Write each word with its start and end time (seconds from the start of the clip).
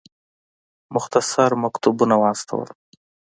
مختصر 0.95 1.49
مکتوبونه 1.63 2.15
واستول. 2.21 2.67